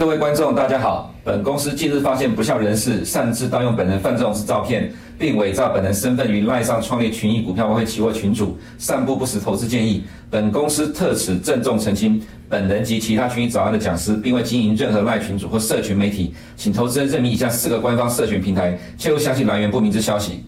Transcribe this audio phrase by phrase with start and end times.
[0.00, 1.14] 各位观众，大家好。
[1.22, 10.02] 本公司近日发现不肖人士擅自盗用本人范仲式照片，并伪造本人身份于赖上创立群益股票外汇期货群组，散布不实投资建议。
[10.30, 12.18] 本公司特此郑重澄清，
[12.48, 20.44] 本人及其他群益早安的讲师，并未经营任何赖群组或社群媒体，请投资人认明以下四个官方社群平台，切勿相信来源不明之消息。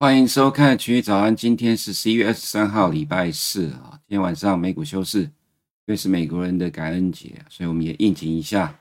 [0.00, 5.30] 欢迎收看群益早安，今天是十一月二十三号，礼拜四啊，今天晚上美股休市。
[5.90, 8.72] 因为是美国人的感恩节，所以我们也应景一下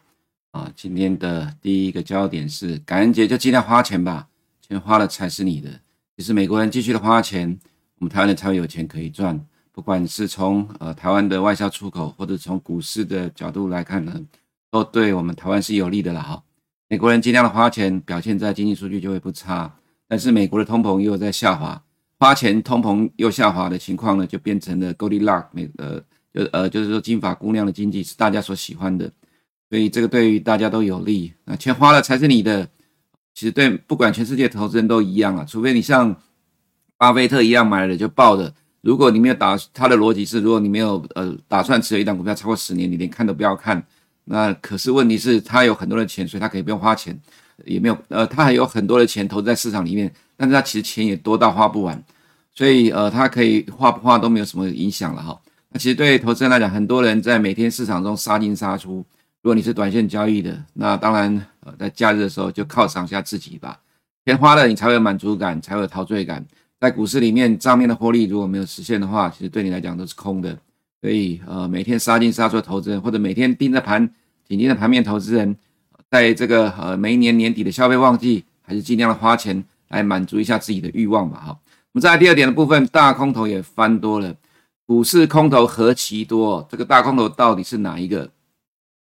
[0.51, 0.71] 啊。
[0.75, 4.27] 今天的第一个焦点是感恩节，就尽量花钱吧，
[4.61, 5.71] 钱花了才是你的。
[6.15, 7.57] 其实美国人继续的花钱，
[7.97, 9.43] 我们台湾人才会有钱可以赚。
[9.71, 14.13] 不管是从呃台湾的外销出口，或者从股市的角度来看呢，
[14.69, 16.43] 都对我们台湾是有利的了哈。
[16.89, 19.75] 美国人尽量的花钱，表现在经济数据就会不差。
[20.07, 21.83] 但是美国的通膨又在下滑，
[22.19, 25.99] 花钱通膨又下滑的情况呢，就变成了 Goldilock 美呃。
[26.33, 29.11] 就呃，就是说金发姑娘的经济是大家所喜欢的，
[29.69, 31.33] 所以这个对于大家都有利。
[31.45, 32.67] 那钱花了才是你的，
[33.33, 36.15] 其实对不管全世界投资人都一样啊，除非你像
[36.97, 38.53] 巴菲特一样买了就抱的。
[38.81, 43.83] 如果你没有打，他的逻辑是，如果你没有呃打算持有一档股票超过十年，你连看都不要看。
[44.23, 47.19] 那可是问题是，他有很多的钱，所以他可以不用花钱，
[47.65, 52.01] 也没有呃，他还有很多的钱投资在市场里面，但是他其实钱也多到花不完，
[52.53, 55.37] 所以呃，他可以花不花都没有什么影响了哈。
[55.71, 59.05] 那其实对投资人来讲，很多人在每天市场中杀进杀出。
[59.41, 63.79] 如果你是短线交易的，那当然呃，在假日的时候就犒赏一下自己吧。
[64.25, 66.45] 钱花了，你才会有满足感，才会有陶醉感。
[66.79, 70.57] 在股市里面账面的获利如果没有实现的话，其实对你来讲都是空的。
[71.01, 74.05] 所以呃，每天杀进杀出的投资人，或者每天盯着盘、
[74.47, 75.55] 紧盯着盘面投资人，
[76.09, 81.39] 在这个呃每一年年底的消费旺季，还是尽量的花钱来满足一下自己的欲望吧。
[81.39, 81.47] 哈，
[81.93, 84.35] 我们再来第二点的部分，大空头也翻多了。
[84.89, 88.27] 股市空头何其多，这个大空头到底是哪一个？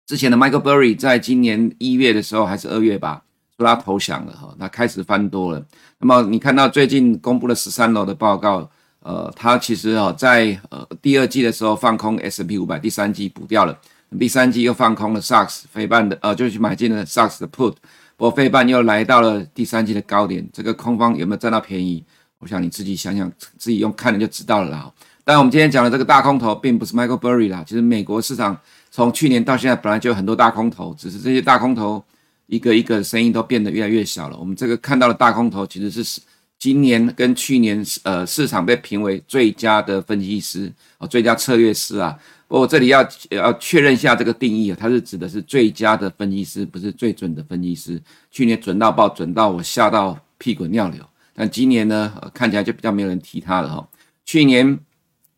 [0.06, 3.22] 之前的 Michael Burry 在今年一月的时候还是二月吧，
[3.58, 5.62] 说他投降了哈，那开始翻多了。
[6.00, 8.72] 那么你看到最近公布了十三楼的报告，
[9.02, 13.78] 呃，他其实啊在呃第二季的时候放空 S&P 500，第三季补掉了，
[14.18, 17.76] 第三季又放空了 SAX 飞半的，呃，就去买进了 SAX 的 Put，
[18.16, 22.06] 不过飞半又来到了第三季的高点，这个空方有没有占到便宜？
[22.40, 24.90] 我想你自己想想，自己用看了就知道了啦。
[25.26, 27.64] 但我们今天讲的这个大空头，并不是 Michael Burry 啦。
[27.66, 28.60] 其实美国市场
[28.92, 32.04] 从去年到现在，本来就有很多大空头，只是这些大空头
[32.48, 34.38] 一个一个声音都变得越来越小了。
[34.38, 36.22] 我们这个看到的大空头，其实是
[36.60, 42.20] 今年跟去年呃市场被评为最佳的分析师哦，最佳策略师啊。
[42.50, 48.02] 不过这里要要确认一下这个定义啊，它是指的是最佳的分析师，不是最准的分析师。
[48.30, 51.02] 去年准到爆，准到我吓到屁滚尿流。
[51.34, 53.88] 但今年呢，看起来就比较没有人提他了哈。
[54.26, 54.78] 去年。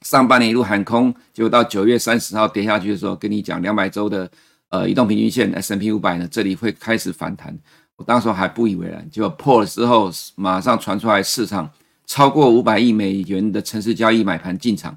[0.05, 4.29] 上半年一路喊空，结果到九月三十号跌下去的时候，跟你讲两百周的
[4.69, 7.57] 呃移动平均线，S M P 五百呢，这里会开始反弹。
[7.95, 11.67] 我当时还不以为然，结果破了之后，马上传出来市场
[12.05, 14.95] 超过五百亿美元的城市交易买盘进场，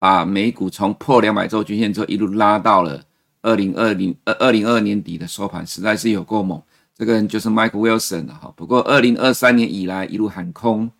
[0.00, 3.00] 把美股从破两百周均线之后一路拉到了
[3.42, 6.60] 二零二零呃二零二年底的收盘，实在是有够猛。
[6.96, 8.52] 这个人就是 Mike Wilson 哈。
[8.56, 10.90] 不过二零二三年以来一路喊空。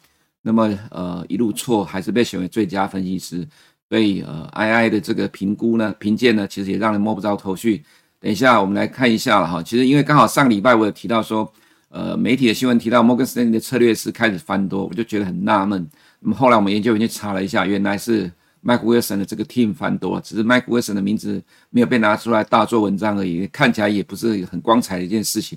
[0.43, 3.47] 那么呃一路错还是被选为最佳分析师，
[3.88, 7.84] 所以呃 II 的这个评估呢评鉴呢其实也让人摸不着头绪。
[8.21, 11.53] 等一下我们来看一下了哈，其实因为刚好上礼拜我有提到说，
[11.88, 15.88] 呃媒体的新闻提到摩根士丹利的策略师开始翻多，我就觉得很纳闷。
[16.21, 18.28] 那么后来我们研究员去查了一下，原来是
[18.65, 21.41] Mike Wilson 的这个 team 翻多，只是 Mike Wilson 的名字
[21.71, 25.56] 没有被拿出来大做文章而已，看起来也不是很光彩的一件事情。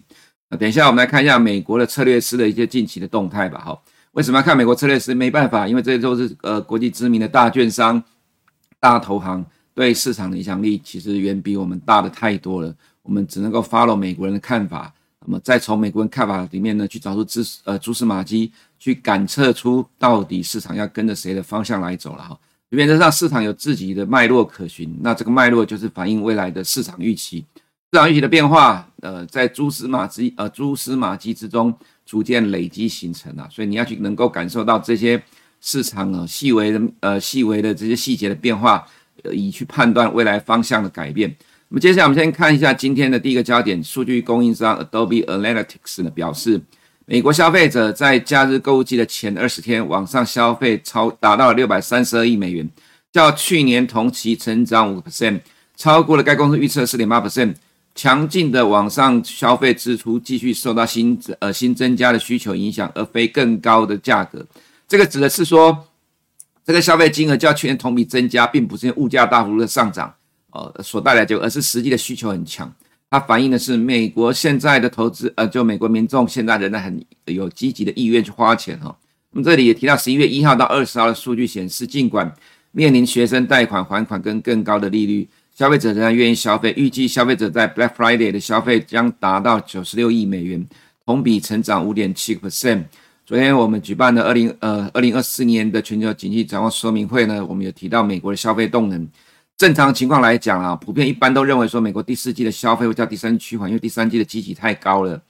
[0.50, 3.81] 那等一下我们来看一下美国的策略师的一些近期的动态吧，哈。
[4.13, 5.13] 为什么要看美国策略师？
[5.13, 8.03] 没办法，因为这些都是呃国际知名的大券商、
[8.78, 12.75] 大投行，对市场的影响力其实远比我们大的太多了。
[13.03, 14.93] 我们只能够 follow 美国人的看法，
[15.25, 22.37] 那么再从美国人看法里面呢，去找出蛛呃蛛丝马迹，去感测出到底市场要跟着谁的方向来走了哈。
[22.69, 27.46] 原则上市场有自己的脉络可循，那这个脉络就是反映未来的市场预期。
[27.93, 31.73] 市场预期的变化，呃，在蛛丝马迹呃蛛丝马迹之中。
[32.06, 35.22] 逐渐累积形成啊，所以你要去能够感受到这些
[35.62, 38.86] 市场啊细微的呃细微的这些细节的变化，
[39.24, 41.34] 呃，以去判断未来方向的改变。
[41.70, 46.59] 那么接下来我们先看一下今天的第一个焦点，数据供应商 Adobe Analytics 呢表示，
[47.06, 52.70] 美国消费者在假日购物季的前二十天，网上消费超达到了六百三十二亿美元，
[53.12, 55.40] 较去年同期成长五个 percent，
[55.78, 57.53] 超过了该公司预测四点八 percent。
[57.93, 64.46] 强劲的网上消费支出继续受到新呃新增加的需求影响，而非更高的价格。
[64.88, 65.88] 这个指的是说，
[66.66, 70.14] 这个消费金额较去年同比增加，并不是因为物价大幅度的上涨，
[70.52, 72.73] 呃所带来的，而是实际的需求很强。
[73.09, 78.96] 它反映的是美国现在的投资，呃，就美国民众现在仍然很有积极的意愿去花钱哈。
[79.32, 82.34] 那么这里也提到，十一月一号到二十号的数据显示，尽管
[82.72, 85.28] 面临学生贷款还款跟更高的利率，
[85.61, 86.73] 消费者仍然愿意消费。
[86.75, 90.66] 预计消费者在 Black Friday 的消费将达到九十六亿美元，
[91.05, 92.85] 同比成长五点七 percent。
[93.28, 99.08] 昨天我们举办的二零呃二零二四年的全球经济展望说明会呢，我们有提到美国的消费动能。
[99.55, 105.22] 正常情况来讲啊，普遍一般都认为说，美国第四季的消费会较第三季趋缓，因为第三季的基期太高了。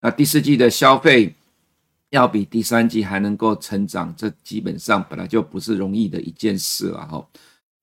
[0.00, 1.32] 那第四季的消费
[2.10, 7.24] 要比第三季还能够成长，这基本上本来就不是容易的一件事了哈。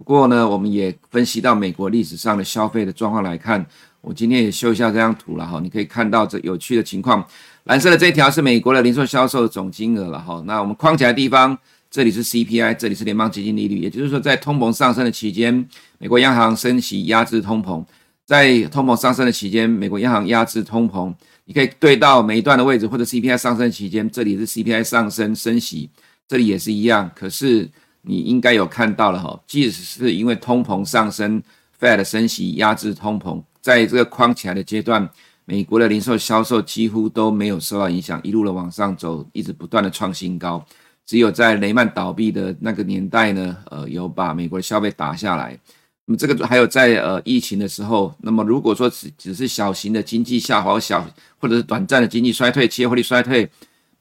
[0.03, 3.65] 不过呢，我们也分析到美国历史上的消费的状况来看，
[4.01, 7.25] 我今天也秀一下这张图了哈，你可以看到这有趣的情况，
[7.63, 10.43] 蓝色的这一条是美国的零售销售总金额了哈。
[10.45, 11.57] 那我们框起来的地方。
[11.89, 15.53] 这里是 CPI，这里是联邦基金利率，也就是说，在通膨上升的期间，
[15.99, 17.85] 美国央行升息压制通膨；
[18.25, 21.13] 在通膨上升的期间，美国央行压制通膨。
[21.45, 25.87] 你可以对到每一段的位置，或者 CPI 上升期间，这里是 CPI 上升升息，
[26.27, 27.11] 这里也是一样。
[27.13, 27.69] 可是
[28.05, 31.41] 你应该有看到了哈，即使是因为通膨上升
[31.79, 35.09] ，Fed 升息压制通膨，在这个框起来的阶段，
[35.45, 40.63] 美国的零售销售几乎都没有受到影响，一路的往上走，一直不断的创新高。
[41.05, 45.57] 只有在雷曼倒闭的那个年代呢，呃，有把美国的消费打下来。
[46.05, 51.05] 那么这个还有在呃疫情的时候，那么如果说只只是小型的经济下滑，小
[51.37, 53.49] 或者是短暂的经济衰退，企业获利衰退，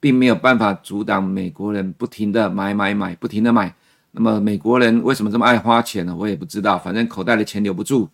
[0.00, 3.72] 并没有办法阻挡美国人不停的买买买，不停的买。
[4.12, 6.14] 那么美国人为什么这么爱花钱呢？
[6.14, 8.09] 我也不知道，反正口袋的钱留不住。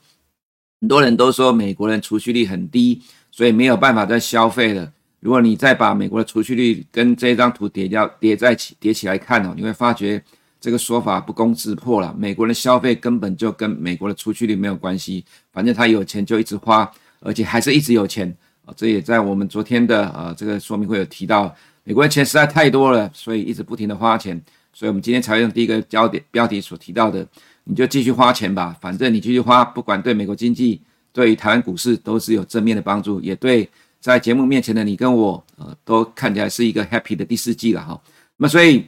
[0.80, 3.02] 很多人都说美国人储蓄率很低，
[3.32, 4.92] 所以没有办法再消费了。
[5.18, 10.22] 如果你再把美国的储蓄率跟这张图叠掉叠在一起叠起来看哦，你会发觉
[10.60, 12.14] 这个说法不攻自破了。
[12.16, 18.32] 美国人消费根本就跟美国的储蓄率没有关系，反正他有钱就一直花，而且还是一直有钱。
[18.76, 21.52] 这也在我们昨天的呃这个说明会有提到，
[21.82, 24.40] 美国人钱实在太多了，所以一直不停的花钱。
[24.78, 27.26] 所以我们今天才用第一个焦点标题所提到的，
[27.64, 30.80] 你就继续花钱吧，反正你继续花，不管对美国经济、
[31.12, 33.68] 对于台湾股市都是有正面的帮助，也对。
[34.00, 38.00] 在节目面前的你跟我，呃，都看起来是一个 happy 的第四季了哈。
[38.36, 38.86] 那，所以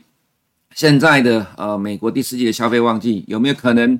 [0.77, 3.99] 现在的呃，美国第四季的消费旺季有没有可能，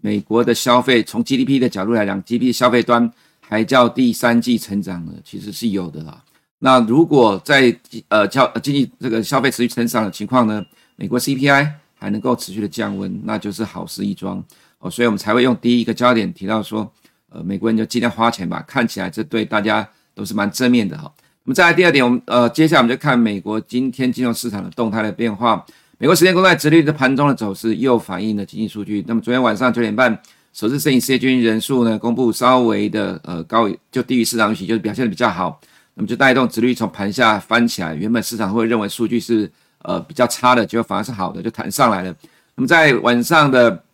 [0.00, 5.12] 美国的消费从 GDP 的角度来讲，GDP 消费端还叫第三季成长呢？
[5.24, 6.22] 其实是有的啦。
[6.60, 10.64] 那如果在呃较经济这个消费持续成长的情况呢，
[10.96, 14.44] 美国 CPI 还能够持续的降温，那就是好事一桩
[14.78, 14.90] 哦。
[14.90, 16.92] 所以我们才会用第一个焦点提到说，
[17.30, 19.88] 呃，美国人就尽量花钱吧，看起来这对大家。
[20.14, 21.10] 都是蛮正面的哈。
[21.42, 25.64] 那么再来第二点，我们呃，接下来我们就看美国今天金融市场的动态的变化。
[25.96, 29.02] 美国十年公债殖利率的盘中的走势又反映了经济数据。
[29.08, 30.12] 那么昨天晚上九点半，
[30.52, 35.58] 首次申请失业救济人数呢公布，稍微的呃高就低于市场预期，就是表现的比较好。
[35.94, 37.94] 那么就带动殖利率从盘下翻起来。
[37.94, 39.50] 原本市场会认为数据是
[39.84, 42.14] 呃比较差的，结果反而是好的，就弹上来了。
[42.54, 43.84] 那么在晚上的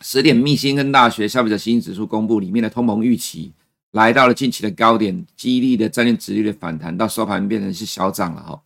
[0.00, 3.52] 十点，密歇根大学消费者信心指数公布里面的通膨预期。
[3.92, 8.58] 来到了近期的高点，激励的债券殖利率的反弹，到收盘变成是小涨了哈。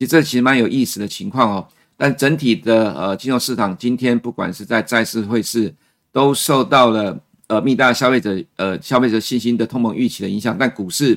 [0.00, 1.68] 其实这其实蛮有意思的情况哦。
[1.96, 5.72] 但整体的呃金融市场今天不管是在债市汇市，
[6.10, 11.16] 都受到了呃密大消费者呃消费者信心的通膨预期的影响，但股市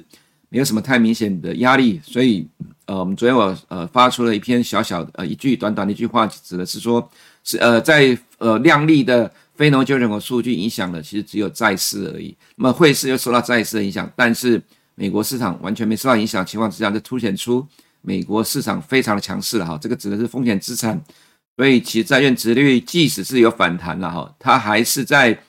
[0.50, 2.00] 没有什么太明显的压力。
[2.03, 2.47] 所以
[2.85, 7.09] 呃我们昨天我呃发出了一篇小小的呃一句短短的一句话，指的是说
[7.43, 9.31] 是呃在呃亮丽的。
[9.55, 14.61] 非农就业人口数据影响的其实只有债市而已，那么汇市又受到债市的影响，但是
[14.95, 17.65] 美国市场完全没受到影响情况之下，就凸显出
[18.01, 19.79] 美国市场非常的强势了哈。
[19.81, 21.01] 这个指的是风险资产，
[21.55, 25.39] 所以其债券殖率即使是有反弹了哈，它还是在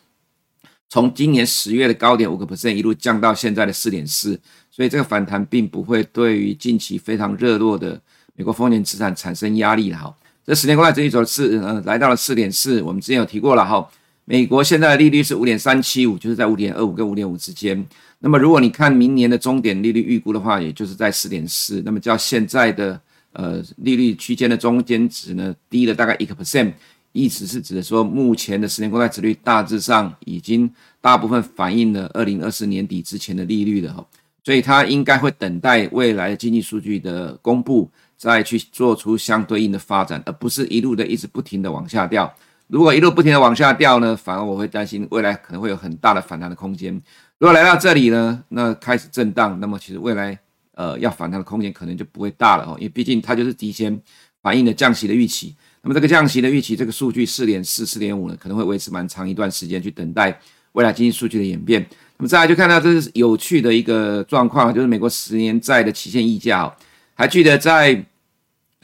[0.89, 4.41] 从今年十月的高点五个 percent 一路降到现在的四点四，
[4.77, 7.99] 所以这个反弹并不会对于近期非常热络的
[8.35, 10.15] 美国风险资产产生压力了哈。
[10.45, 13.89] 这十年国债殖利率是呃来到了四点四，我们之前有提过了哈。
[14.27, 17.83] 美国现在的利率是五点三七五，就是在五点二五跟五点五之间。
[18.19, 23.01] 那么如果你看明年的终点利率预估的话，也就是在四点四，那么较现在的
[23.33, 26.73] 呃利率区间的中间值呢低了大概一个 percent，
[27.13, 34.05] 意思是指的说目前的十年国债殖率大致上已经大部分反映了二零二四年底之前的利率了哈，
[34.47, 37.91] 所以它应该会等待未来的经济数据的公布。
[38.19, 42.35] 再去做出相对应的发展，而不是一路的一直不停的往下掉。
[42.67, 46.95] 如果一路不停的往下掉呢，反而我会担心未来可能会有很大的反弹的空间。
[47.39, 50.39] 如果来到这里呢，那开始震荡，那么其实未来
[50.73, 54.01] 呃要反弹的空间可能就不会大了哦，因为毕竟它就是提前
[54.41, 55.55] 反映了降息的预期。
[55.83, 60.41] 那么这个降息的预期，这个数据四点四、四点五呢，可能会维持蛮长一段时间，去等待
[60.73, 61.87] 未来经济数据的演变。
[62.19, 66.73] 我们再来就看到这是有趣的一个状况，就是美国十年债的期限溢价哦，
[67.15, 68.05] 还记得在。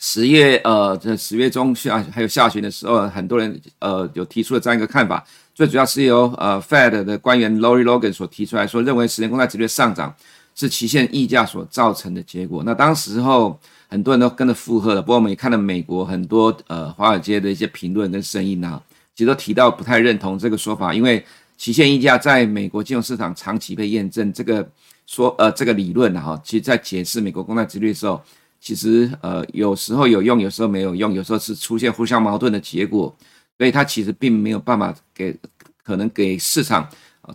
[0.05, 5.25] 十月呃，这十月中下还有下旬的时候，很多人呃有提出了这样一个看法，
[5.55, 10.13] 最主要是由呃 Fed 的官员 Lori Logan 所提出来说，认为十年公债殖利率上涨
[10.57, 12.65] 是期限溢价所造成的结果。
[12.67, 18.83] 那当时候很多人都跟着附和了，不过我们也看到美国很多呃华尔街的一些评论跟声音啊，
[19.15, 21.25] 其实都提到不太认同这个说法，因为
[21.63, 24.69] 期限溢价在美国金融市场长期被验证，这个
[25.07, 28.21] 说呃这个理论哈，其实在解释美国公债殖率的时候。
[28.59, 33.13] 其实，呃，有时候有用，有时候没有用，有时候是出现互相矛盾的结果，
[33.59, 35.37] 所以它其实并没有办法给
[35.83, 36.89] 可能给市场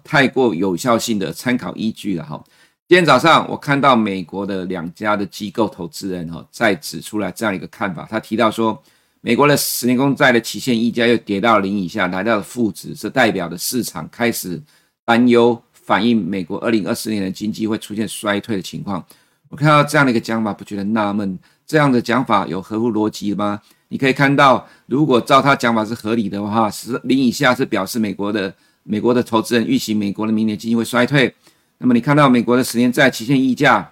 [0.05, 2.41] 太过有效性的参考依据了哈。
[2.87, 8.81] 今天早上我看到美国的两家的机构投资人哈在指出来这样一个看法，他提到说，
[9.27, 14.57] 美国的十年公债的期限溢价又跌到零以下，来到了负值，这代表的市场开始
[15.03, 19.05] 担忧，反映美国二零二四年的经济会出现衰退的情况。
[19.49, 21.37] 我看到这样的一个讲法，不觉得纳闷？
[21.65, 23.59] 这样的讲法有合乎逻辑吗？
[23.89, 28.53] 你可以看到，如果照他讲法是合理的话，十零以下是表示美国的
[28.83, 31.35] 美国的投资人预期美国的明年经济会衰退。
[31.79, 33.91] 那么你看到美国的十年债期限溢价，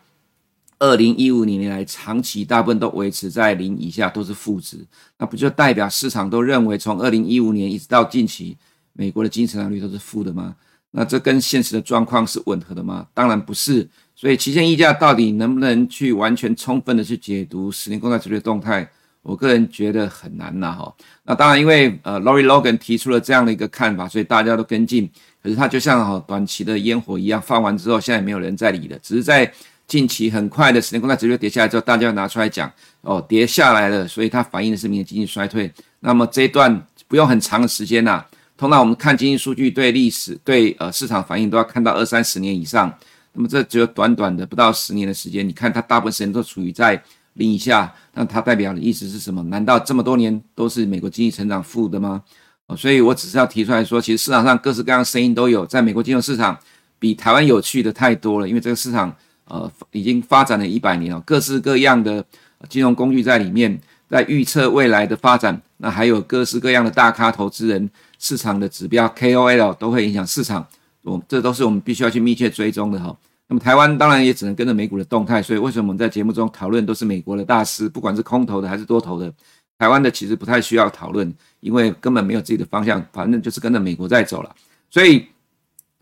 [0.79, 4.77] 二零一五年以来长期大部分都维持在零以下，都是负值。
[5.17, 8.57] 那不就代表市场都认为从二零一五年一直到近期，
[8.93, 10.55] 美国的经济成长率都是负的吗？
[10.91, 13.07] 那这跟现实的状况是吻合的吗？
[13.13, 13.87] 当然不是。
[14.15, 18.89] 所以期限溢价到底能不能去完全充分的去解读十年公债殖利率的动态？
[19.21, 20.95] 我个人觉得很难呐哈。
[21.23, 25.09] 那当然，因为呃，Lori Logan 提出了这样的一个看法，所以大家都跟进。
[25.41, 28.97] 可是它就像哈短期的烟火一样，放完之后，现在也没有人在理了。
[28.99, 29.51] 只是在
[29.87, 35.71] 近期很快的十年公债殖利率跌下来之后，大家要拿出来讲哦，跌下来了，所以它反映的是明年经济衰退。
[35.99, 38.23] 那么这一段不用很长的时间呐，
[38.57, 42.91] 通常我们看经济数据对历史对呃市场反应都要看到二三十年以上。
[43.33, 47.01] 那么这只有短短的不到十年的时间，你看它大部分时间都处于在
[47.33, 49.43] 零以下，那它代表的意思是什么？
[49.43, 52.23] 难道这么多年都是美国经济成长负的吗？
[52.67, 56.57] 哦，所以我只是要提出来说，其实市场上各式各样的声音都有，在美国金融市场
[56.97, 59.13] 比台湾有趣的太多了，因为这个市场
[59.45, 62.23] 呃已经发展了一百年了，各式各样的
[62.69, 70.65] 金融工具在里面，在预测未来的发展，那还有各式各样的大咖投资人，市场的指标 KOL 都会影响市场。
[71.03, 73.15] 我这都是我们必须要去密切追踪的哈。
[73.47, 79.31] 那么台湾当然也只能跟着美股的动态，所以为什么我们在节目中讨论都是美国的大师，不管是空头的还是多头的，
[79.77, 84.55] 台湾的其实不太需要讨论，因为根本没有自己的方向，反正就是跟着美国在走了。
[84.89, 85.27] 所以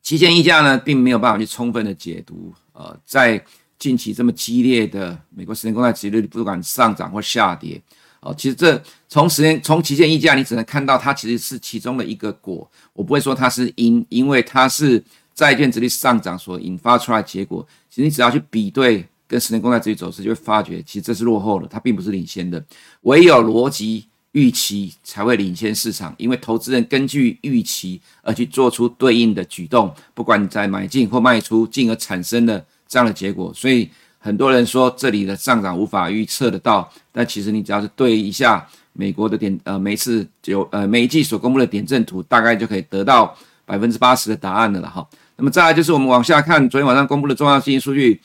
[0.01, 2.53] 期限溢价呢，并没有办法去充分的解读。
[2.73, 3.43] 呃，在
[3.79, 7.81] 近期这么激烈的美国十年公债殖利率不管上涨或下跌。
[8.21, 15.03] 哦，其实这从时间从期限溢价，你只能看到它其实是其中的一个果，我不会说它是因，因为它是
[15.35, 17.67] 债券殖利率上涨所引发出来结果。
[17.89, 22.63] 其实你只要去比对跟十年公债殖利率走势，就会发觉其实这是落后的，它并不是领先的。
[23.01, 33.89] 唯有逻辑预期才会领先市场，因为投资人根据预期而去做出对应的举动，不管你在买进或卖出，进而产生的这样的结果，所以。
[34.25, 43.35] 很多人说这里的上涨无法预测得到，但其实你只要是对一下美国的点，呃，每次有呃每一季所公布的点阵图，大概就可以得到
[43.65, 45.05] 百分之八十的答案的了哈。
[45.35, 48.21] 那么再来就是我们往下看，昨天晚上公布的重要经济数据，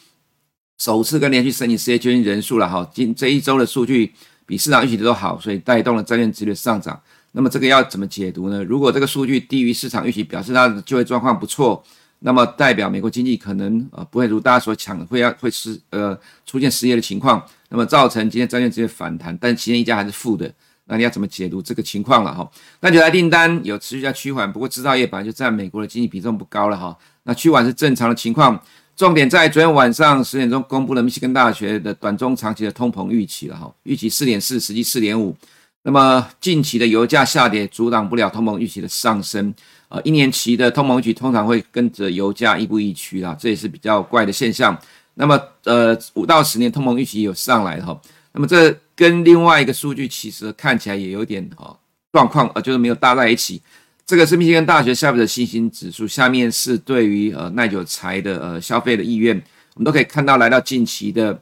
[0.79, 2.89] 首次跟连续申请失业救济人数了哈。
[2.95, 4.13] 今这一周的数据
[4.49, 6.99] 比市场预期的都好，所以带动了债券殖利率上涨。
[7.33, 8.65] 那么这个要怎么解读呢？
[8.65, 11.85] 如果这个数据低于市场预期，表示它的就业状况不错。
[12.21, 20.53] 那么代表美国经济可能呃不会如大家所想的会要会失呃出现失业的情况，那么造成今天债券直接反弹，但期限溢价还是负的，
[20.87, 22.51] 那你要怎么解读这个情况了哈？
[22.81, 28.61] 那就来订单有持续在趋缓，不过制造业本来就占美国的经济比重不高了哈，那趋缓是正常的情况。
[28.99, 35.37] 重点在昨天晚上十点钟公布了密西根大学的短中长期的通膨预期了哈，预期四点四，实际四点五。
[35.85, 39.55] 那么近期的油价下跌阻挡不了通膨预期的上升。
[39.89, 44.77] 呃，一年期的通膨预期通常会跟着油价亦步亦趋啊，这也是比较怪的现象。
[45.15, 47.97] 那么，呃，五到十年通膨预期有上来哈。
[48.33, 51.79] 那么这跟另外一个数据其实看起来也有点哈
[52.11, 53.63] 状况，呃，就是没有搭在一起。
[54.09, 59.37] 这个是密歇根大学消费者信心指数，下面是对于呃耐久材的呃消费的意愿，
[59.75, 61.39] 我们都可以看到来到近期的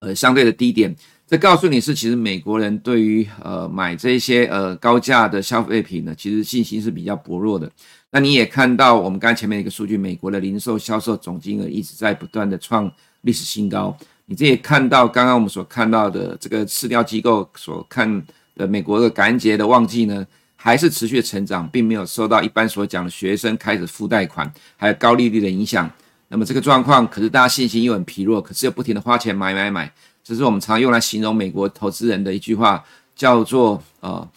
[0.00, 0.92] 呃相对的低点。
[1.28, 7.70] 这告诉你是，其实美国人对于呃买这些呃高价的消费品呢，其实信心是比较薄弱的。
[8.10, 12.90] 那你也看到我们刚才前面一个数据，美国的零售销售总金额一直在不断的创
[13.20, 13.96] 历史新高。
[14.24, 18.26] 你这也看到刚刚我们所看到的这个市调机构所看
[18.56, 20.26] 的美国的感恩节的旺季呢，
[20.56, 25.88] 还是持续成长，并没有受到一般所讲的学生开始付贷款还有高利率的影响。
[26.28, 29.92] 那么这个状况，可是大家信心又很疲弱，可是又不停的花钱买买买。
[30.24, 32.84] 这是我们常用来形容美国投资人的一句话，
[33.14, 34.28] 叫做呃，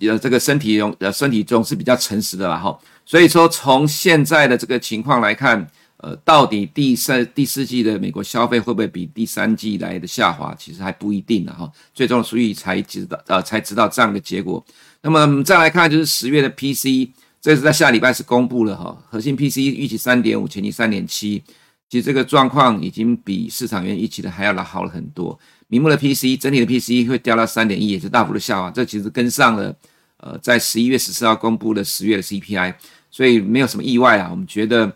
[0.00, 2.76] 呃，这个身体中呃身体中是比较诚实的啦哈。
[3.06, 5.64] 所以说，从现在的这个情况来看，
[5.98, 11.70] 呃，到底第三第四季的美国消费会不会比第三季来的下滑，其实还不一定的哈。
[11.94, 14.64] 最终的数据才知道呃才知道这样的结果。
[15.02, 21.42] 那么再来看就是十月的 P C，这是在下礼拜是公布了哈，核心 P C 预期三点五，前期三点七。
[21.88, 25.36] 其实这个状况已经比市场原预期的还要来好了很多。
[25.66, 28.70] 明目的 P C，整体的 P C 会掉到三点一，也是大幅的下滑。
[28.70, 29.74] 这其实跟上了，
[30.18, 32.74] 呃，在十一月十四号公布的十月的 CPI，
[33.10, 34.28] 所以没有什么意外啊。
[34.30, 34.94] 我们觉得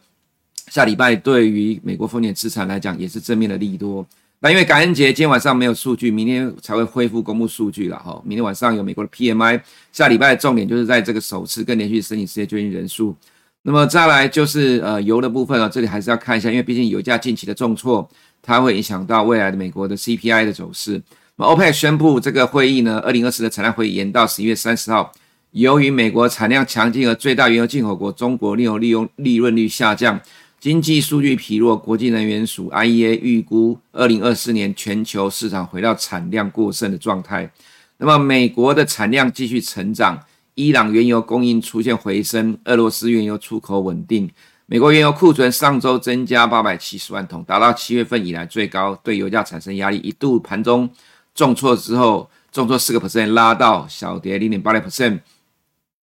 [0.69, 4.07] 下礼拜对于美国风险资产来讲也是正面的利多。
[4.45, 8.21] 那因为感恩节今天晚上没有数据，明天才会恢复公布数据了哈。
[8.27, 9.59] 明天晚上有美国的 PMI，
[9.91, 13.17] 下礼拜的重点就是在这个首次更连续申请失业救济人数。
[13.63, 18.07] 那么再来就是呃油的部分啊，这里还是要看一下，因为毕竟油价近期的重挫，
[18.43, 21.03] 它会影响到未来的美国的 CPI 的走势。
[21.37, 25.11] 那么 OPEC 宣布这个会议呢，二零二四的产量会延到十一月三十号。
[25.53, 30.21] 由于美国产量强劲和最大原油进口国中国利用利用利润率下降，
[30.65, 37.53] 经济数据疲弱，国际能源署 IEA 预估二零二四年全球市场回到产量过剩的状态。
[37.99, 40.19] 那么美国的产量继续成长。
[40.55, 44.31] 伊朗原油供应出现回升，俄罗斯原油出口稳定，
[44.65, 50.89] 美国原油库存上周增加八百七十万桶，达到七月份以来最高，对油价产生压力，一度盘中
[51.35, 55.21] 重挫之后，重挫四个 percent，拉到小跌零点八六 percent，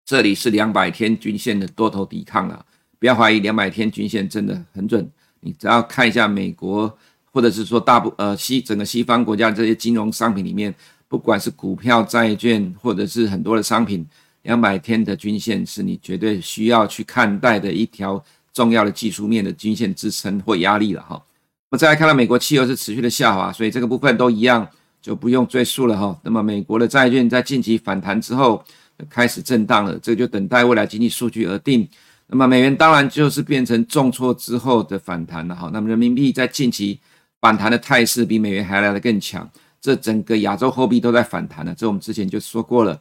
[0.05, 2.67] 这里是两百天均线的多头抵抗了，
[3.03, 5.11] 不要怀疑两百天均线真的很准，
[5.41, 6.97] 你只要看一下美国
[7.33, 10.73] 或者是说大部呃西整个西方国家这些金融商品里面，
[11.09, 14.07] 不管是股票、债券或者是很多的商品。
[14.43, 21.17] 两百天的均线是你绝对需要去看待的一条重要的技术面的均线支撑或压力了哈。
[21.71, 24.65] 我们再来看到美国汽油是持续的下滑，所以这个部分都一样
[25.01, 26.17] 就不用赘述了哈。
[26.23, 28.65] 那么美国的债券在近期反弹之后
[29.11, 31.89] 开始震荡了，这就等待未来经济数据而定。
[32.33, 35.69] 那么美元当然就是变成重挫之后的反弹了哈。
[35.71, 36.99] 那么人民币在近期
[37.43, 39.47] 反弹的态势比美元还来得更强，
[39.83, 42.99] 这整个亚洲货币都在反弹了，这我们之前就说过了。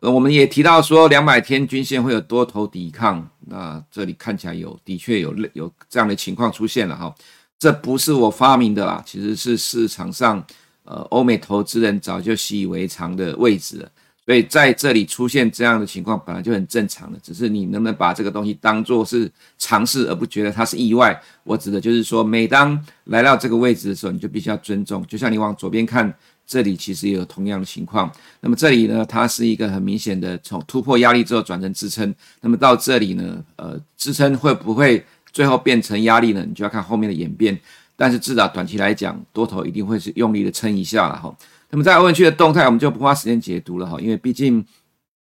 [0.00, 7.12] 呃，我们也提到说，两百天均线会有多头抵抗，那这里看起来有，的确有有这样的情况出现了哈。
[7.58, 10.40] 这不是我发明的啦，其实是市场上
[10.84, 13.90] 呃欧美投资人早就习以为常的位置了。
[14.28, 21.18] 所以在这里出现这样的情况本来就很正常的，只是你能不能把这个东西当做是尝试，而不觉得它是意外。
[21.44, 25.02] 我指的就是说，每当来到这个位置的时候，你就必须要尊重。
[25.06, 26.14] 就像你往左边看。
[26.50, 28.10] 这里其实也有同样的情况，
[28.40, 36.42] 那么这里呢，它是一个很明显的从突破压力之后转成支撑，那么到这里呢，呃，支撑会不会最后变成压力呢？
[36.48, 37.60] 你就要看后面的演变，
[37.96, 41.36] 但是至少短期来讲，多头一定会是用力的撑一下了哈。
[41.70, 44.64] 那么在欧元区的动态，我们就不花时间解读了哈，因为毕竟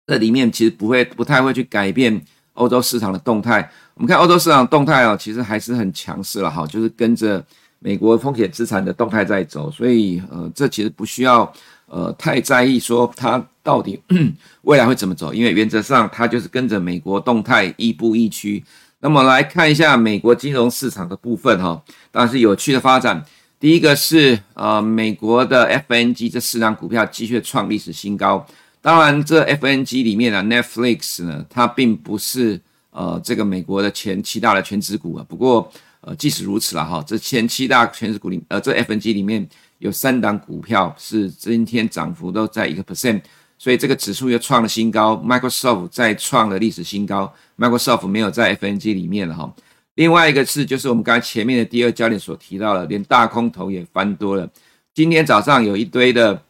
[0.07, 2.21] 这里面其实不会不太会去改变
[2.55, 3.71] 欧洲市场的动态。
[3.95, 7.45] 我们看欧洲市场动态哦，其实还是很强势了哈，就是跟着。
[7.81, 11.49] 美国风险资产的动态在走，所以呃，这其实不需要
[11.87, 14.03] 呃太在意说它到底
[14.63, 18.65] 未来会怎么走，因为原则上它就是跟着美国动态亦步亦趋。
[18.99, 23.25] 那么来看一下美国金融市场的部分哈，当然是有趣的发展。
[23.61, 28.47] 第一个是呃美国的 FNG 这四档股票继续创历史新高。
[28.81, 35.71] 当然这 FNG 里面啊 Netflix 呢，它并不是呃这个美国的前七大的权值股啊，不过。
[36.01, 39.47] 呃，即使如此了哈，这前七大权值股里，呃，这 FNG 里面
[39.79, 43.21] 有三档股票是今天涨幅都在一个 percent，
[43.59, 45.17] 所以这个指数又创了新高。
[45.17, 49.53] Microsoft 再创了历史新高，Microsoft 没有在 FNG 里面了哈。
[49.99, 54.49] 另外一个是，就是我们刚才前面的第二焦点所提到的，连大空头也翻多了。
[54.95, 56.41] 今天早上有一堆的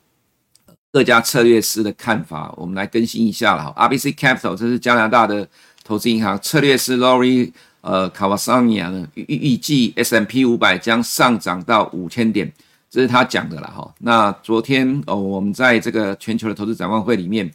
[0.93, 3.89] 各家策略师的看法，我们来更新一下了哈。
[3.89, 5.49] RBC Capital 这是加拿大的
[5.83, 7.51] 投资银行策略师 Laurie。
[7.81, 12.53] 呃，卡瓦桑尼亚呢预预计 S M P 五百将上涨到五千点，
[12.91, 13.95] 这是他讲的了哈。
[14.01, 17.51] 那昨天哦，我们在这个全球的投资展望会里面，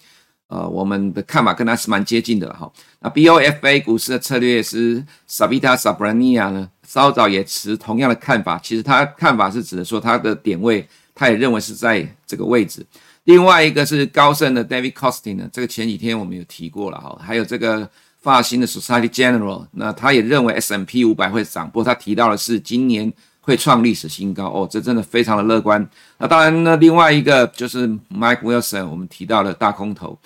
[0.53, 2.71] 呃，我们的看法跟他是蛮接近的哈。
[2.99, 8.59] 那 BOFA 股市的策略师 Savita Sabrania 呢，稍早也持同样的看法。
[8.61, 12.85] 其实他看法是指的说，他的点位他也认为是在这个位置。
[13.23, 17.89] 另外一个是高盛的 David Costin 呢，这个前几天我们有提过了哈，还有这个
[18.21, 23.11] 发新的 Society General，那他也认为 S&P 五百会涨，不过他提到的是今年
[23.41, 25.89] 会创历史新高哦，这真的非常的乐观。
[26.19, 30.17] 那当然呢，另外一个就是 Mike Wilson，我们提到了大空头，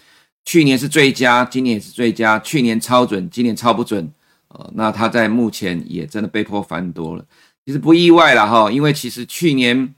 [0.48, 4.10] 去年是最佳，今年也是最佳，去年超准，今年超不准，
[4.48, 7.26] 呃，那他在目前也真的被迫翻多了，
[7.66, 9.94] 其实不意外了哈，因为其实去年。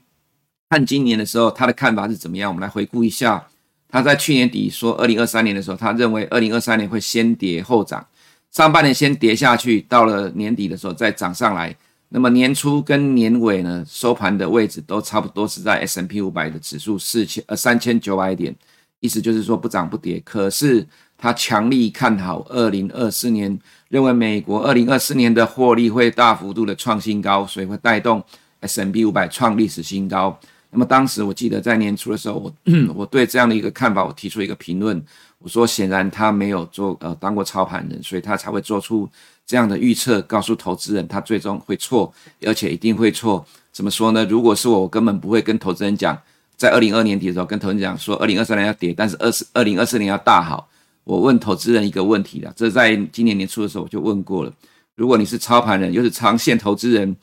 [0.72, 2.48] 看今年的时候，他的看法是怎么样？
[2.48, 3.44] 我们来回顾一下。
[3.88, 8.06] 他在去年底说，二零二三年的时候，他认为二零二三年会先跌后涨，
[8.52, 11.76] 上半年先跌下去，到了年底的时候再涨上来。
[12.10, 18.54] 那么年初跟年尾呢，收盘的位置都差不多是在 S&P 五百的指数四千呃三千九百点，
[19.00, 20.20] 意思就是说不涨不跌。
[20.24, 20.86] 可是
[21.18, 23.58] 他强力看好二零二四年，
[23.88, 28.22] 认为美国二零二四年的获利会大幅度的创新高，所以会带动
[28.60, 30.38] S&P 五百创历史新高。
[30.72, 32.54] 那么当时我记得在年初的时候，我
[32.94, 35.02] 我对这样的一个看法，我提出一个评论，
[35.38, 39.08] 我说显然他没有做呃当过操盘人，所以他才会做出
[39.44, 42.12] 这样的预测，告诉投资人他最终会错，
[42.46, 43.44] 而且一定会错。
[43.72, 44.24] 怎么说呢？
[44.26, 46.16] 如果是我，我根本不会跟投资人讲，
[46.60, 50.68] 在二零二二年底的时候跟投资人讲说二零二三年要跌，但是二四二零二四年要大好。
[51.04, 54.52] 我问投资人一个问题了，这在今年年初的时候我就问过了，
[54.94, 57.16] 如果你是操盘人，又是长线投资人。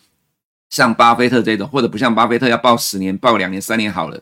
[0.71, 4.19] 像巴菲特这种，或者不像巴菲特要抱十年、抱两年、三年好了。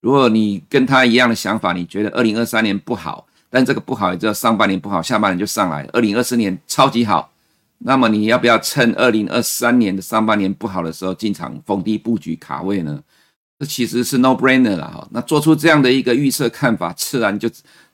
[0.00, 5.88] 如果你跟他一样的想法，你觉得二零二三年不好，但这个不好也知道上半年不好，下半年就上来。
[5.92, 7.30] 二零二四年超级好，
[7.78, 13.00] 那么你要不要趁二零二三年的上半年不好的时候进场逢低布局卡位呢？
[13.58, 15.08] 这其实是 no brainer 了哈。
[15.10, 17.48] 那做出这样的一个预测看法，自然就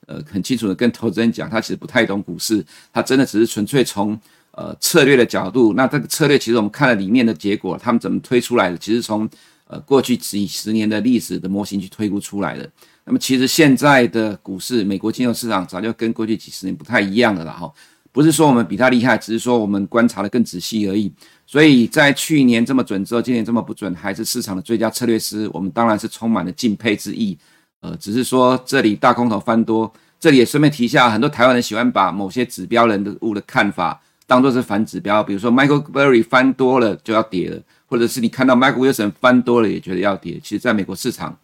[0.06, 4.18] 呃很清楚的跟投资人讲，他其实不太懂股市，他真的只是纯粹从。
[4.54, 8.76] 呃，策略的角度，那这个策略其实我们看了里面的结果，他们怎么推出来的？
[8.76, 9.26] 其实从
[9.66, 12.70] 呃过去几十年的历史的模型去推估出来的。
[13.06, 17.72] 那么其实现在的股市，美国金融市场早就跟过去几十年不太一样的了哈。
[18.12, 21.10] 不是说我们比他厉害，只是说我们观察的更仔细而已。
[21.52, 27.36] 所以在去年这么准之后，今年这么不准，还是市场的最佳策略师，我们当然是充满了敬佩之意。
[27.82, 34.00] 呃，只是说这里大空头翻多，这里也顺便提一下，很多台湾人喜欢把某些指标人的物的看法。
[34.26, 40.40] 当做是反指标，比如说 Michael Burry 翻多了就要跌了，或者是你看到 Michael Wilson 翻多了也觉得要跌。
[40.42, 41.38] 其实，在美国市场，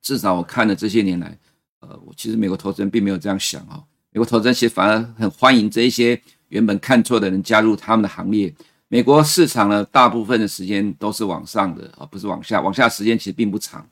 [0.00, 1.36] 至少我看了这些年来，
[1.80, 3.84] 呃，我其实美国投资人并没有这样想哦。
[4.10, 8.50] 美国投资人其实反而很欢迎这一些原本看错的人加入他们的行列。
[8.88, 13.86] 美国市场呢，大部分的时间都是往上的，而不是往下，往下时间其实并不长。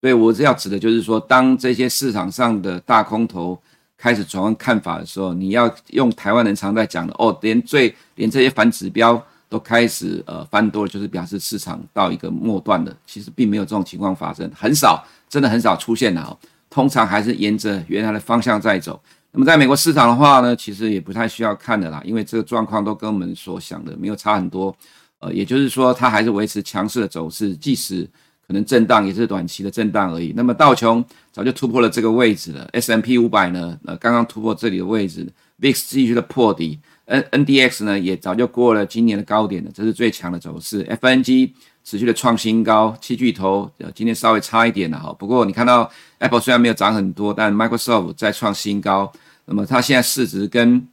[0.00, 3.58] 所以我是要指的就是说，当这些市场上的大空头。
[4.00, 12.96] 开始转换看法的时候，你要用台湾人常在讲的哦，连最连这些反指标都开始呃翻多了，就是表示市场到一个末段了。
[13.04, 16.38] 其实并没有这种情况发生，很少，真的很少出现的哦。
[16.70, 19.02] 通常还是沿着原来的方向在走。
[19.38, 24.76] 那么在美国市场的话呢，其实也不太需要看的啦，因为这个状况都跟我们所想的没有差很多。
[25.20, 28.08] 呃，也就是说，它还是维持强势的走势，即使。
[28.48, 30.32] 可能震荡也是短期的震荡而已。
[30.34, 40.82] 那么道琼早就突破了这个位置了，S M P 五百呢，呃，刚刚突破这里的位置，VIX 继续的破底，N NDX 呢也早就过了今年的高点了，这是最强的走势。
[40.86, 41.50] FNG
[41.84, 45.12] 持续的创新高，七巨头呃今天稍微差一点了哈。
[45.18, 49.12] 不过你看到 Apple 虽然没有涨很多，但 Microsoft 在创新高，
[49.48, 50.86] 那么它现在市值跟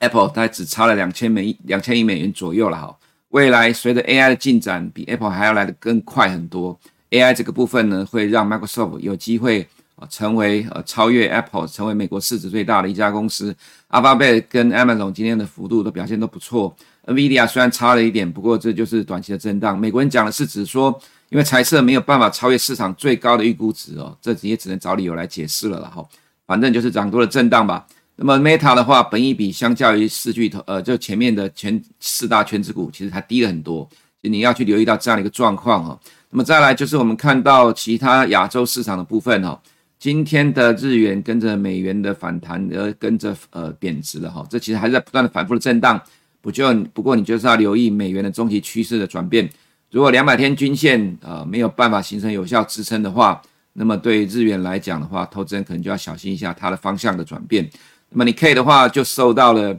[0.00, 2.98] Apple 它只差了两千美两千亿美元左右了哈。
[3.28, 6.78] 未来随着 AI 的进展，比 Apple 还要来得更快很多。
[7.10, 13.54] AI 这个部分呢，会让 Microsoft 有机会啊成为呃超越 Apple，成为美国市值最大的一家公司。
[13.90, 16.76] Alphabet 跟 Amazon 今天的幅度的表现都不错。
[17.06, 19.78] NVIDIA 虽然差了一点，不过这就是短期的震荡。
[19.78, 26.04] 美国人讲的是指说，因为财测没有办法超越市场最高的预估值哦，这也只能找理由来解释了啦哈。
[26.46, 27.86] 反正就是涨多的震荡吧。
[28.16, 33.78] 那么 Meta 的话，本益比相较于四巨头，呃，就前面的全四大权值股，其实它低了很多，
[34.20, 35.98] 所以你要去留意到这样的一个状况哈。
[36.30, 39.60] 那么再来就是我们看到其他亚洲市场的部分哈，
[39.98, 46.00] 今天的日元跟着美元的反弹而跟着呃贬值了哈，这其实还是在不断的反复的震荡，
[46.40, 49.48] 不就不过你就是要留意美元的中期趋势的转变，
[49.90, 53.42] 如果两百天均线呃没有办法形成有效支撑的话，
[53.74, 57.68] 那么对日元来讲的话，投资人可能就要小心一下它的方向的转变。
[58.10, 59.76] 那么你 K 的话就受到了，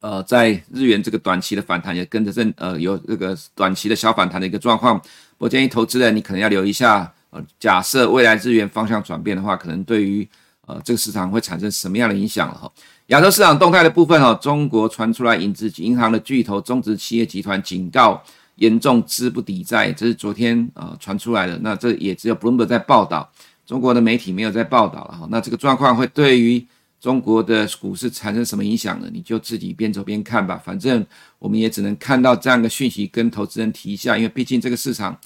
[0.00, 5.00] 呃，在日元这个短期的反弹也跟着正呃有这个短期的小反弹的一个状况。
[5.36, 10.28] 我建议投资人你可能要留意一下，呃，假设未来日元方向转变的话，可能对于
[10.66, 12.70] 呃这个市场会产生什么样的影响了哈。
[13.08, 18.22] 亚洲市场动态的部分哈，中国传出来影子银行的巨头中植企业集团警告
[18.58, 21.58] 严重资不抵债，这是昨天呃传出来的。
[21.62, 23.28] 那这也只有 Bloomberg 在报道，
[23.66, 25.28] 中国的媒体没有在报道了哈。
[25.30, 26.64] 那这个状况会对于
[27.00, 29.08] 中国的股市产生什么影响呢？
[29.12, 30.60] 你就自己边走边看吧。
[30.64, 31.04] 反正
[31.38, 34.16] 我们也只能看到这样的讯息，跟投资人提一下。
[34.16, 35.16] 因为毕竟这个市场，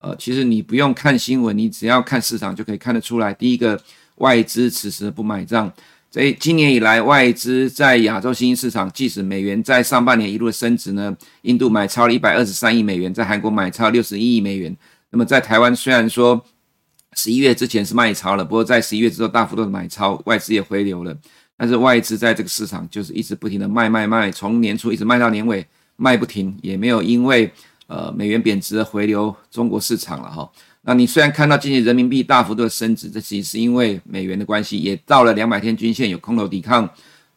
[0.00, 3.34] 呃，其实你不用看新闻，你只要看市场就可以看得出来。
[3.34, 3.78] 第一个，
[4.16, 5.70] 外资此时不买账。
[6.10, 14.74] 这今年以来，外资在亚洲新兴市场，即使美元在上半年一路升值呢，印度买超了一百二十三亿美元，在韩国买超六十一亿美元。
[15.10, 16.42] 那么在台湾，虽然说
[17.12, 21.14] 十一月之前是卖超了，不过在十一月之后大幅度的买超，外资也回流了。
[21.58, 25.66] 但是外资在这个市场就是一直不停的卖卖卖，从年初一直卖到年尾，
[25.96, 27.52] 卖不停，也没有因为
[27.86, 30.50] 呃美元贬值而回流中国市场了哈。
[30.88, 36.88] 那你虽然看到今年人民币大幅度的升值，这其实是因为美元的关系，也到了两百天均线有空头抵抗，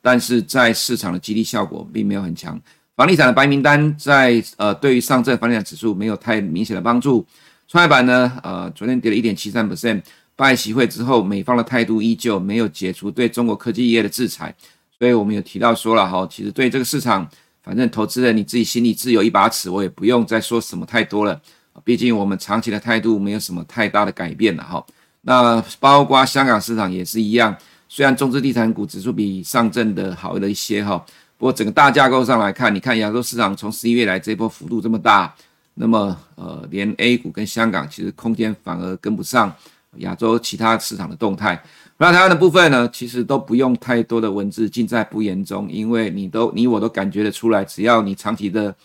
[0.02, 2.58] 但是在市场的激励效果并没有很强。
[2.96, 7.28] 房地产的白名单在呃对于上证房地产指数没有太明显的帮助。
[7.68, 10.02] 创业板呢，呃昨天跌了一点七三 percent。
[10.38, 14.56] 拜习会之后，美方的态度依旧没有解除对中国科技业的制裁，
[14.98, 17.30] 所以我们有提到说了哈，其实对这个市场，
[17.62, 21.38] 反正投资人你自己心里自有一把尺，我也不用再说什么太多了。
[21.84, 24.86] 毕竟我们长期的态度没有什么太大的改变了哈。
[25.22, 27.56] 那包括香港市场也是一样，
[27.88, 30.98] 虽然中资地产股指数比上证的好了一些哈，
[31.38, 35.34] 不过整个大架构上来看，你看亚洲市场从十一月来这波幅度这么大，
[35.76, 39.54] 那么呃，连 A 股跟香港其实空间反而跟不上
[39.98, 41.62] 亚洲其他市场的动态。
[41.98, 48.76] 那台湾的部分呢，其实都不用太多的文字，尽在不言中，因为你都你我都感觉得出来，只要你长期的。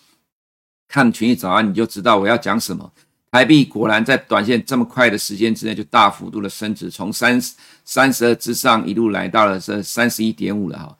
[0.88, 2.90] 看群益早安，你就知道我要讲什么。
[3.32, 7.38] 台币果然在短线这么快的时间之内就大幅度的升值，从三
[7.84, 10.96] 三十二之上一路来到了这三十一点五了哈。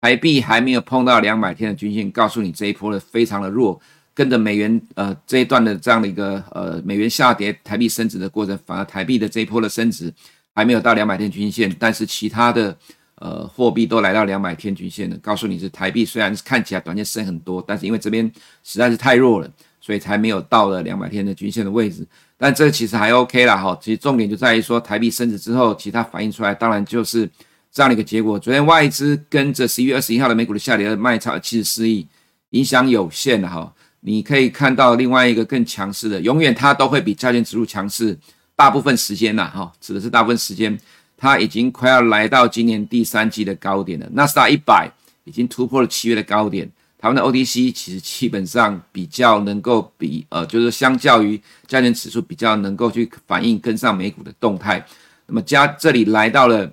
[0.00, 3.80] 台币还没有碰到两百天的均线，告诉你这一波的非常的弱，
[4.14, 10.12] 跟着美元呃这一段的这样的一个呃美元下跌，台币升值的过程，反而台币的这一波的升值
[10.54, 12.76] 还没有到两百天均线，但是其他的。
[13.16, 18.30] 呃，货币都来到两百天均线了，告诉你是台币虽然看起来短线升很多，但是因为这边
[18.62, 19.50] 实在是太弱了，
[19.80, 22.06] 所以才没有到了两百天的均线的位置。
[22.36, 23.78] 但这其实还 OK 啦哈。
[23.80, 27.26] 其实重点就在于说台币升值之后，其他反映出来当然就是
[27.72, 28.38] 这样的一个结果。
[28.38, 32.06] 昨天外资跟着十一月二十一号的美股的下跌的卖超七十四亿，
[32.50, 33.72] 影响有限的哈。
[34.00, 38.14] 你可以看到另外一个更强势的，永远它都会比加权指数强势，
[38.54, 40.78] 大部分时间呐哈，指的是大部分时间。
[41.16, 44.90] 它已经快要来到今年第三季的高点了，纳斯达一百
[45.24, 46.70] 已经突破了七月的高点。
[46.98, 54.84] 台湾的 OTC 其实基本上比较能够比呃，就是相较于加权指数比较能够去反映跟上美股的动态。
[55.26, 56.70] 那么加这里来到了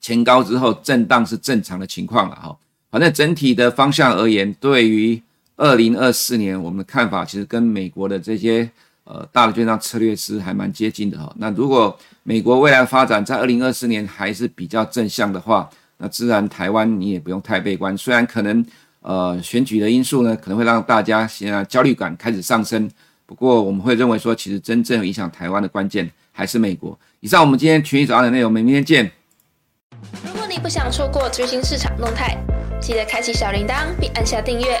[0.00, 2.56] 前高之后，震荡是正常的情况了哈。
[2.90, 5.20] 反正整体的方向而言，对于
[5.56, 8.70] 二零二四年我们的看法，其实跟美国的这些。
[9.04, 11.32] 呃，大的券商策略师还蛮接近的哈。
[11.36, 17.96] 那如果美国未来发展在二零二四年还是比较正向的话，那自然台湾你也不用太悲观。
[17.98, 18.64] 虽然可能
[19.00, 22.88] 呃选举的因素呢，可能会让大家现在焦虑感开始上升，
[23.26, 26.98] 不过我们会认为说，其实真正影响台湾的关键还是美国。
[27.20, 29.10] 以上我们今天群益早安的内容，我们明天见。
[30.24, 32.36] 如果你不想错过最新市场动态，
[32.80, 34.80] 记得开启小铃铛并按下订阅。